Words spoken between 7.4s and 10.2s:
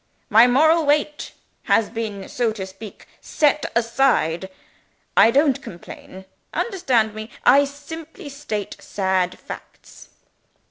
I simply state sad facts."